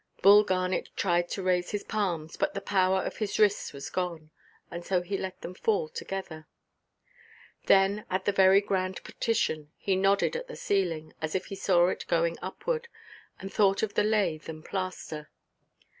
Bull 0.23 0.43
Garnet 0.43 0.89
tried 0.95 1.29
to 1.29 1.43
raise 1.43 1.69
his 1.69 1.83
palms, 1.83 2.35
but 2.35 2.55
the 2.55 2.59
power 2.59 3.03
of 3.03 3.17
his 3.17 3.37
wrists 3.37 3.71
was 3.71 3.91
gone, 3.91 4.31
and 4.71 4.83
so 4.83 5.03
he 5.03 5.15
let 5.15 5.41
them 5.41 5.53
fall 5.53 5.89
together. 5.89 6.47
Then 7.67 8.07
at 8.09 8.27
every 8.27 8.61
grand 8.61 9.03
petition 9.03 9.71
he 9.77 9.95
nodded 9.95 10.35
at 10.35 10.47
the 10.47 10.55
ceiling, 10.55 11.13
as 11.21 11.35
if 11.35 11.45
he 11.53 11.55
saw 11.55 11.89
it 11.89 12.05
going 12.07 12.35
upward, 12.41 12.87
and 13.39 13.53
thought 13.53 13.83
of 13.83 13.93
the 13.93 14.03
lath 14.03 14.49
and 14.49 14.65
plaster. 14.65 15.29